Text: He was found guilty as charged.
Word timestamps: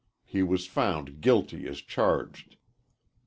He 0.25 0.41
was 0.41 0.65
found 0.65 1.21
guilty 1.21 1.67
as 1.67 1.79
charged. 1.79 2.57